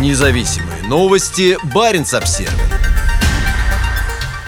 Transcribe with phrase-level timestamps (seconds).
[0.00, 1.56] Независимые новости.
[1.72, 2.52] Барин обсерва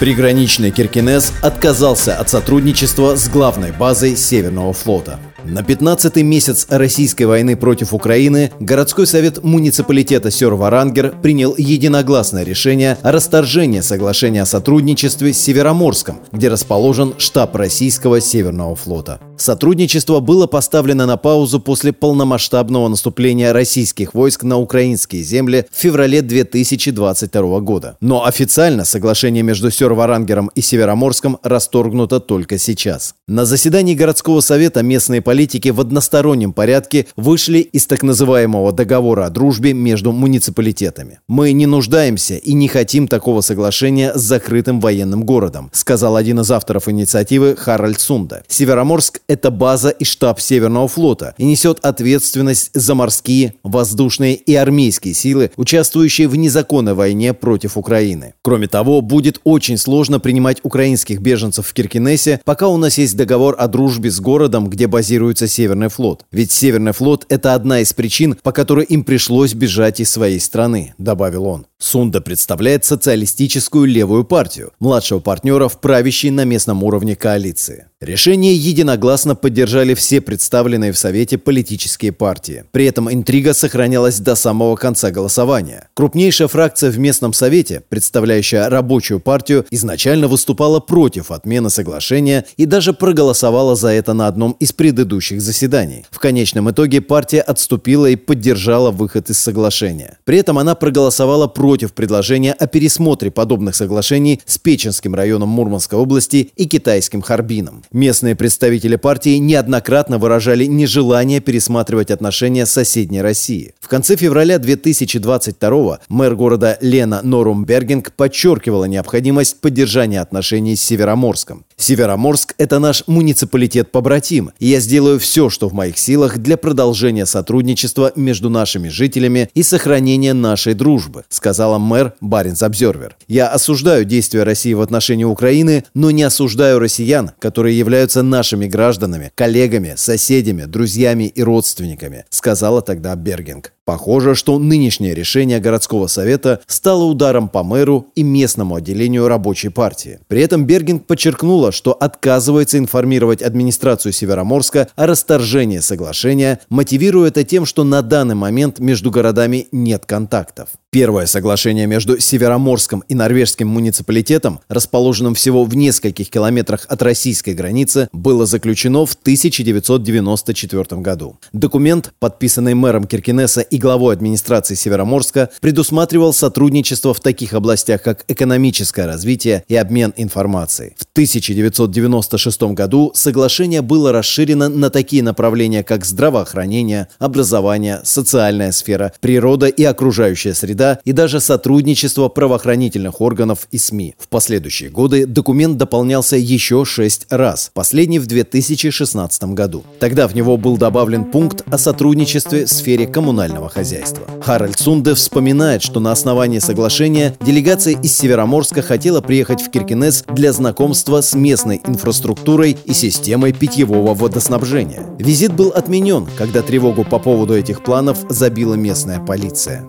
[0.00, 5.20] Приграничный Киркинес отказался от сотрудничества с главной базой Северного флота.
[5.48, 13.12] На 15-й месяц российской войны против Украины городской совет муниципалитета Сёр-Варангер принял единогласное решение о
[13.12, 19.20] расторжении соглашения о сотрудничестве с Североморском, где расположен штаб российского Северного флота.
[19.36, 26.22] Сотрудничество было поставлено на паузу после полномасштабного наступления российских войск на украинские земли в феврале
[26.22, 27.96] 2022 года.
[28.00, 33.14] Но официально соглашение между Сёр-Варангером и Североморском расторгнуто только сейчас.
[33.28, 39.26] На заседании городского совета местные политики политики в одностороннем порядке вышли из так называемого договора
[39.26, 41.18] о дружбе между муниципалитетами.
[41.28, 46.50] «Мы не нуждаемся и не хотим такого соглашения с закрытым военным городом», сказал один из
[46.50, 48.44] авторов инициативы Харальд Сунда.
[48.48, 55.12] Североморск– это база и штаб Северного флота и несет ответственность за морские, воздушные и армейские
[55.12, 58.32] силы, участвующие в незаконной войне против Украины.
[58.40, 63.54] Кроме того, будет очень сложно принимать украинских беженцев в Киркинессе, пока у нас есть договор
[63.58, 66.26] о дружбе с городом, где базируется базируется Северный флот.
[66.30, 70.94] Ведь Северный флот– это одна из причин, по которой им пришлось бежать из своей страны,
[70.98, 71.66] добавил он.
[71.78, 77.86] Сунда представляет социалистическую левую партию, младшего партнера в правящей на местном уровне коалиции.
[78.00, 82.64] Решение единогласно поддержали все представленные в Совете политические партии.
[82.70, 85.88] При этом интрига сохранялась до самого конца голосования.
[85.94, 92.92] Крупнейшая фракция в местном Совете, представляющая рабочую партию, изначально выступала против отмены соглашения и даже
[92.92, 96.04] проголосовала за это на одном из предыдущих заседаний.
[96.10, 100.18] В конечном итоге партия отступила и поддержала выход из соглашения.
[100.24, 106.50] При этом она проголосовала против предложения о пересмотре подобных соглашений с Печенским районом Мурманской области
[106.56, 107.84] и китайским Харбином.
[107.92, 113.74] Местные представители партии неоднократно выражали нежелание пересматривать отношения с соседней Россией.
[113.80, 121.65] В конце февраля 2022 мэр города Лена Норумбергинг подчеркивала необходимость поддержания отношений с Североморском.
[121.78, 128.12] Североморск– это наш муниципалитет-побратим, и я сделаю все, что в моих силах для продолжения сотрудничества
[128.16, 133.16] между нашими жителями и сохранения нашей дружбы, сказала мэр Баринс Обзервер.
[133.28, 139.30] Я осуждаю действия России в отношении Украины, но не осуждаю россиян, которые являются нашими гражданами,
[139.34, 143.75] коллегами, соседями, друзьями и родственниками, сказала тогда Бергинг.
[143.86, 150.18] Похоже, что нынешнее решение городского совета стало ударом по мэру и местному отделению рабочей партии.
[150.26, 157.64] При этом Бергинг подчеркнула, что отказывается информировать администрацию Североморска о расторжении соглашения, мотивируя это тем,
[157.64, 160.70] что на данный момент между городами нет контактов.
[160.96, 168.08] Первое соглашение между Североморском и норвежским муниципалитетом, расположенным всего в нескольких километрах от российской границы,
[168.14, 171.36] было заключено в 1994 году.
[171.52, 179.04] Документ, подписанный мэром Киркинесса и главой администрации Североморска, предусматривал сотрудничество в таких областях, как экономическое
[179.04, 180.94] развитие и обмен информацией.
[180.96, 189.66] В 1996 году соглашение было расширено на такие направления, как здравоохранение, образование, социальная сфера, природа
[189.66, 194.14] и окружающая среда, среда и даже сотрудничество правоохранительных органов и СМИ.
[194.18, 199.84] В последующие годы документ дополнялся еще шесть раз, последний в 2016 году.
[199.98, 204.26] Тогда в него был добавлен пункт о сотрудничестве в сфере коммунального хозяйства.
[204.42, 210.52] Харальд Сунде вспоминает, что на основании соглашения делегация из Североморска хотела приехать в Киркинес для
[210.52, 215.04] знакомства с местной инфраструктурой и системой питьевого водоснабжения.
[215.18, 219.88] Визит был отменен, когда тревогу по поводу этих планов забила местная полиция.